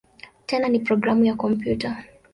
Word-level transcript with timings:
Tena 0.45 0.67
ni 0.69 0.79
programu 0.79 1.25
ya 1.25 1.35
kompyuta. 1.35 2.03